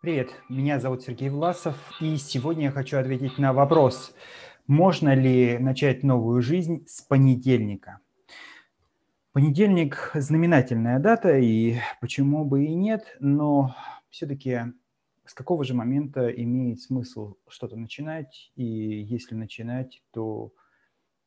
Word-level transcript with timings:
Привет, 0.00 0.30
меня 0.48 0.78
зовут 0.78 1.02
Сергей 1.02 1.28
Власов, 1.28 1.74
и 2.00 2.16
сегодня 2.18 2.66
я 2.66 2.70
хочу 2.70 2.98
ответить 2.98 3.36
на 3.36 3.52
вопрос, 3.52 4.14
можно 4.68 5.12
ли 5.12 5.58
начать 5.58 6.04
новую 6.04 6.40
жизнь 6.40 6.86
с 6.86 7.00
понедельника. 7.00 7.98
Понедельник– 9.32 10.12
знаменательная 10.14 11.00
дата, 11.00 11.36
и 11.36 11.78
почему 12.00 12.44
бы 12.44 12.66
и 12.66 12.74
нет, 12.76 13.16
но 13.18 13.74
все-таки 14.08 14.72
с 15.24 15.34
какого 15.34 15.64
же 15.64 15.74
момента 15.74 16.28
имеет 16.28 16.80
смысл 16.80 17.34
что-то 17.48 17.74
начинать, 17.74 18.52
и 18.54 18.62
если 18.64 19.34
начинать, 19.34 20.04
то 20.12 20.52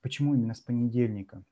почему 0.02 0.34
именно 0.34 0.54
с 0.54 0.62
понедельника? 0.62 1.44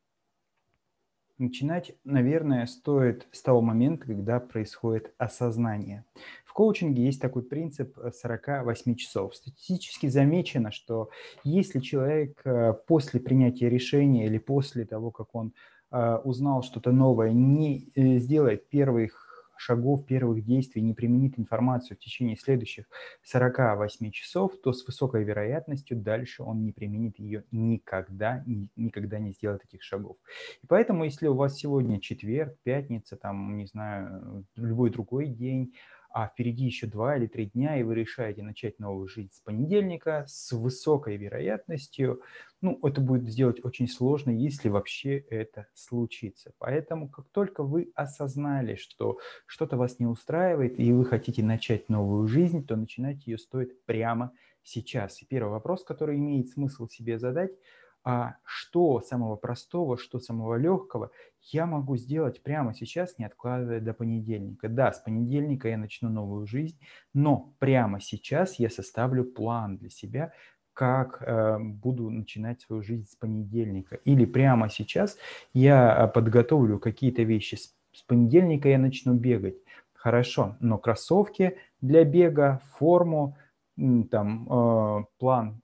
Начинать, 1.37 1.95
наверное, 2.03 2.65
стоит 2.65 3.27
с 3.31 3.41
того 3.41 3.61
момента, 3.61 4.05
когда 4.05 4.41
происходит 4.41 5.13
осознание. 5.17 6.03
В 6.49 6.53
коучинге 6.53 7.05
есть 7.05 7.21
такой 7.21 7.43
принцип 7.43 7.95
48 7.95 8.95
часов. 8.95 9.35
Статистически 9.35 10.07
замечено, 10.07 10.71
что 10.71 11.11
если 11.43 11.79
человек 11.79 12.41
э, 12.43 12.73
после 12.87 13.19
принятия 13.19 13.69
решения 13.69 14.25
или 14.25 14.39
после 14.39 14.83
того, 14.85 15.11
как 15.11 15.35
он 15.35 15.53
э, 15.91 16.15
узнал 16.23 16.63
что-то 16.63 16.91
новое, 16.91 17.33
не 17.33 17.91
э, 17.93 18.17
сделает 18.17 18.67
первых 18.67 19.29
шагов, 19.57 20.07
первых 20.07 20.43
действий, 20.43 20.81
не 20.81 20.95
применит 20.95 21.37
информацию 21.37 21.97
в 21.97 21.99
течение 21.99 22.35
следующих 22.35 22.85
48 23.21 24.09
часов, 24.09 24.53
то 24.63 24.73
с 24.73 24.87
высокой 24.87 25.23
вероятностью 25.23 25.97
дальше 25.97 26.41
он 26.41 26.63
не 26.63 26.71
применит 26.71 27.19
ее 27.19 27.43
никогда, 27.51 28.43
никогда 28.75 29.19
не 29.19 29.33
сделает 29.33 29.63
этих 29.65 29.83
шагов. 29.83 30.17
И 30.63 30.65
поэтому, 30.67 31.03
если 31.03 31.27
у 31.27 31.35
вас 31.35 31.57
сегодня 31.57 31.99
четверг, 31.99 32.57
пятница, 32.63 33.17
там, 33.17 33.55
не 33.55 33.67
знаю, 33.67 34.45
любой 34.55 34.89
другой 34.89 35.27
день, 35.27 35.73
а 36.09 36.27
впереди 36.27 36.65
еще 36.65 36.87
два 36.87 37.17
или 37.17 37.27
три 37.27 37.47
дня, 37.47 37.79
и 37.79 37.83
вы 37.83 37.95
решаете 37.95 38.43
начать 38.43 38.79
новую 38.79 39.07
жизнь 39.07 39.31
с 39.31 39.39
понедельника, 39.39 40.25
с 40.27 40.51
высокой 40.51 41.17
вероятностью, 41.17 42.21
ну, 42.61 42.79
это 42.83 42.99
будет 42.99 43.29
сделать 43.29 43.63
очень 43.63 43.87
сложно, 43.87 44.31
если 44.31 44.69
вообще 44.69 45.17
это 45.17 45.67
случится. 45.73 46.51
Поэтому, 46.57 47.09
как 47.09 47.29
только 47.29 47.63
вы 47.63 47.91
осознали, 47.95 48.75
что 48.75 49.19
что-то 49.45 49.77
вас 49.77 49.99
не 49.99 50.05
устраивает, 50.05 50.79
и 50.79 50.91
вы 50.91 51.05
хотите 51.05 51.43
начать 51.43 51.89
новую 51.89 52.27
жизнь, 52.27 52.65
то 52.65 52.75
начинать 52.75 53.25
ее 53.27 53.37
стоит 53.37 53.85
прямо 53.85 54.33
сейчас. 54.63 55.21
И 55.21 55.25
первый 55.25 55.51
вопрос, 55.51 55.83
который 55.83 56.17
имеет 56.17 56.49
смысл 56.49 56.87
себе 56.87 57.19
задать– 57.19 57.51
а 58.03 58.35
что 58.43 59.01
самого 59.01 59.35
простого, 59.35 59.97
что 59.97 60.19
самого 60.19 60.55
легкого 60.55 61.11
я 61.41 61.65
могу 61.65 61.97
сделать 61.97 62.41
прямо 62.41 62.73
сейчас, 62.73 63.17
не 63.17 63.25
откладывая 63.25 63.79
до 63.79 63.93
понедельника. 63.93 64.69
Да, 64.69 64.91
с 64.91 64.99
понедельника 64.99 65.67
я 65.67 65.77
начну 65.77 66.09
новую 66.09 66.45
жизнь, 66.45 66.79
но 67.13 67.53
прямо 67.59 67.99
сейчас 67.99 68.59
я 68.59 68.69
составлю 68.69 69.23
план 69.25 69.77
для 69.77 69.89
себя, 69.89 70.33
как 70.73 71.21
э, 71.21 71.57
буду 71.59 72.09
начинать 72.09 72.61
свою 72.61 72.81
жизнь 72.81 73.05
с 73.05 73.15
понедельника. 73.15 73.97
Или 74.05 74.25
прямо 74.25 74.69
сейчас 74.69 75.17
я 75.53 76.05
э, 76.05 76.07
подготовлю 76.07 76.79
какие-то 76.79 77.23
вещи. 77.23 77.55
С, 77.55 77.75
с 77.91 78.01
понедельника 78.03 78.69
я 78.69 78.77
начну 78.77 79.13
бегать. 79.13 79.57
Хорошо, 79.93 80.55
но 80.61 80.77
кроссовки 80.77 81.57
для 81.81 82.05
бега, 82.05 82.61
форму, 82.77 83.35
там, 83.75 84.47
э, 84.49 85.05
план 85.17 85.61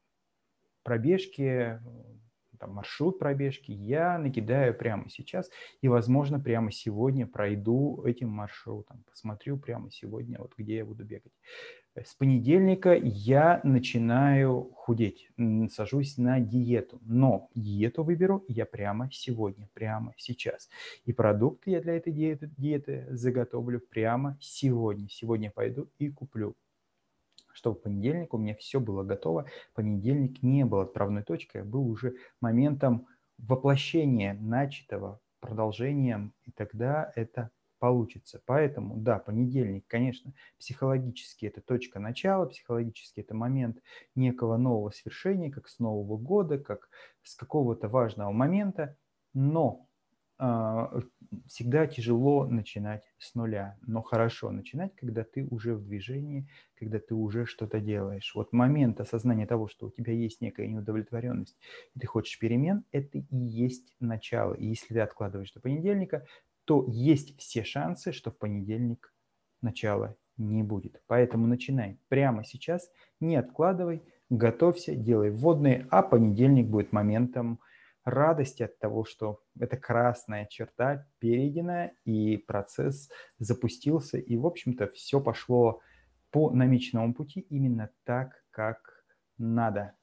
пробежки, 0.83 1.79
там, 2.55 2.73
маршрут 2.73 3.19
пробежки, 3.19 3.71
я 3.71 4.17
накидаю 4.17 4.73
прямо 4.73 5.09
сейчас 5.09 5.49
и, 5.81 5.87
возможно, 5.87 6.39
прямо 6.39 6.71
сегодня 6.71 7.27
пройду 7.27 8.03
этим 8.05 8.29
маршрутом, 8.29 9.03
посмотрю 9.09 9.57
прямо 9.57 9.91
сегодня, 9.91 10.39
вот 10.39 10.53
где 10.57 10.77
я 10.77 10.85
буду 10.85 11.03
бегать. 11.03 11.33
С 11.95 12.13
понедельника 12.13 12.93
я 12.93 13.61
начинаю 13.63 14.69
худеть, 14.75 15.29
сажусь 15.71 16.17
на 16.17 16.41
диету, 16.41 16.99
но 17.05 17.49
диету 17.55 18.03
выберу 18.03 18.43
я 18.49 18.65
прямо 18.65 19.09
сегодня, 19.13 19.69
прямо 19.73 20.13
сейчас. 20.17 20.69
И 21.05 21.13
продукты 21.13 21.71
я 21.71 21.81
для 21.81 21.95
этой 21.95 22.11
диеты, 22.11 22.51
диеты 22.57 23.07
заготовлю 23.11 23.79
прямо 23.79 24.37
сегодня. 24.41 25.07
Сегодня 25.09 25.49
пойду 25.49 25.87
и 25.97 26.09
куплю 26.09 26.53
что 27.55 27.73
в 27.73 27.81
понедельник 27.81 28.33
у 28.33 28.37
меня 28.37 28.53
все 28.55 28.79
было 28.79 29.03
готово. 29.03 29.45
Понедельник 29.73 30.43
не 30.43 30.65
был 30.65 30.81
отправной 30.81 31.23
точкой, 31.23 31.61
а 31.61 31.65
был 31.65 31.89
уже 31.89 32.15
моментом 32.41 33.07
воплощения 33.37 34.33
начатого, 34.33 35.21
продолжением, 35.39 36.33
и 36.43 36.51
тогда 36.51 37.11
это 37.15 37.49
получится. 37.79 38.41
Поэтому, 38.45 38.97
да, 38.97 39.19
понедельник, 39.19 39.85
конечно, 39.87 40.33
психологически 40.59 41.45
это 41.45 41.61
точка 41.61 41.99
начала, 41.99 42.45
психологически 42.45 43.21
это 43.21 43.35
момент 43.35 43.81
некого 44.15 44.57
нового 44.57 44.89
свершения, 44.91 45.49
как 45.49 45.69
с 45.69 45.79
Нового 45.79 46.17
года, 46.17 46.57
как 46.57 46.89
с 47.23 47.35
какого-то 47.35 47.87
важного 47.87 48.31
момента, 48.31 48.97
но 49.33 49.87
всегда 51.47 51.87
тяжело 51.87 52.45
начинать 52.45 53.03
с 53.17 53.35
нуля, 53.35 53.77
но 53.81 54.01
хорошо 54.01 54.51
начинать, 54.51 54.95
когда 54.95 55.23
ты 55.23 55.45
уже 55.45 55.75
в 55.75 55.83
движении, 55.83 56.47
когда 56.77 56.99
ты 56.99 57.13
уже 57.13 57.45
что-то 57.45 57.79
делаешь. 57.79 58.33
Вот 58.35 58.53
момент 58.53 58.99
осознания 58.99 59.45
того, 59.45 59.67
что 59.67 59.87
у 59.87 59.91
тебя 59.91 60.13
есть 60.13 60.41
некая 60.41 60.67
неудовлетворенность, 60.67 61.57
и 61.93 61.99
ты 61.99 62.07
хочешь 62.07 62.39
перемен, 62.39 62.83
это 62.91 63.17
и 63.17 63.37
есть 63.37 63.95
начало. 63.99 64.53
И 64.53 64.65
если 64.65 64.93
ты 64.93 64.99
откладываешь 64.99 65.51
до 65.51 65.59
понедельника, 65.59 66.25
то 66.65 66.85
есть 66.87 67.37
все 67.37 67.63
шансы, 67.63 68.11
что 68.11 68.31
в 68.31 68.37
понедельник 68.37 69.13
начала 69.61 70.15
не 70.37 70.63
будет. 70.63 71.01
Поэтому 71.07 71.47
начинай 71.47 71.99
прямо 72.07 72.43
сейчас, 72.43 72.91
не 73.19 73.35
откладывай, 73.35 74.03
готовься, 74.29 74.95
делай 74.95 75.29
вводные, 75.29 75.87
а 75.91 76.01
понедельник 76.01 76.67
будет 76.67 76.91
моментом, 76.91 77.59
радости 78.05 78.63
от 78.63 78.77
того, 78.79 79.03
что 79.03 79.41
эта 79.59 79.75
красная 79.75 80.45
черта 80.45 81.05
перейдена, 81.19 81.91
и 82.05 82.37
процесс 82.37 83.09
запустился, 83.39 84.17
и, 84.17 84.37
в 84.37 84.45
общем-то, 84.45 84.87
все 84.91 85.19
пошло 85.19 85.81
по 86.31 86.51
намеченному 86.51 87.13
пути 87.13 87.41
именно 87.41 87.89
так, 88.03 88.43
как 88.51 88.77
надо. 89.37 89.95